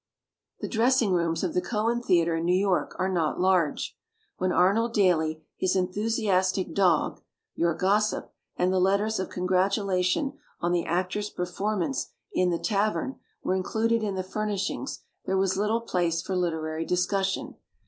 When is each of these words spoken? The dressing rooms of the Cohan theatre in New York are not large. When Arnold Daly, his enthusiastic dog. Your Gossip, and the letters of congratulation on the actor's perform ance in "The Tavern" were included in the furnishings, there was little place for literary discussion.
The 0.61 0.67
dressing 0.67 1.13
rooms 1.13 1.43
of 1.43 1.53
the 1.53 1.61
Cohan 1.61 2.01
theatre 2.01 2.35
in 2.35 2.43
New 2.43 2.57
York 2.57 2.95
are 2.97 3.07
not 3.07 3.39
large. 3.39 3.95
When 4.37 4.51
Arnold 4.51 4.95
Daly, 4.95 5.43
his 5.57 5.75
enthusiastic 5.75 6.73
dog. 6.73 7.21
Your 7.53 7.75
Gossip, 7.75 8.33
and 8.57 8.73
the 8.73 8.79
letters 8.79 9.19
of 9.19 9.29
congratulation 9.29 10.39
on 10.59 10.71
the 10.71 10.85
actor's 10.85 11.29
perform 11.29 11.83
ance 11.83 12.07
in 12.33 12.49
"The 12.49 12.57
Tavern" 12.57 13.19
were 13.43 13.53
included 13.53 14.01
in 14.01 14.15
the 14.15 14.23
furnishings, 14.23 15.01
there 15.27 15.37
was 15.37 15.55
little 15.55 15.81
place 15.81 16.23
for 16.23 16.35
literary 16.35 16.83
discussion. 16.83 17.57